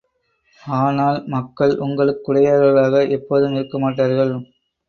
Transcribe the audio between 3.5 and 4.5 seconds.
இருக்கமாட்டார்கள்!